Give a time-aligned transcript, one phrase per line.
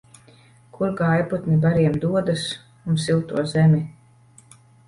[0.77, 2.47] Kur gājputni bariem dodas
[2.95, 3.87] un silto zemi?